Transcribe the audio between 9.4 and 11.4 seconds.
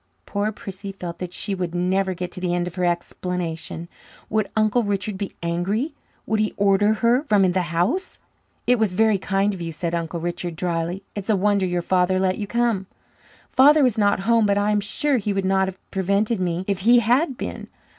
of you," said Uncle Richard drily. "It's a